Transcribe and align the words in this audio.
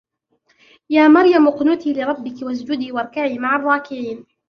يَا 0.89 1.07
مَرْيَمُ 1.07 1.47
اقْنُتِي 1.47 1.93
لِرَبِّكِ 1.93 2.41
وَاسْجُدِي 2.41 2.91
وَارْكَعِي 2.91 3.37
مَعَ 3.37 3.55
الرَّاكِعِينَ 3.55 4.25